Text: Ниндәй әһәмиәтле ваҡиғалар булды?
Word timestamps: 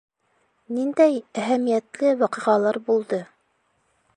Ниндәй 0.77 1.19
әһәмиәтле 1.41 2.15
ваҡиғалар 2.23 2.81
булды? 2.89 3.21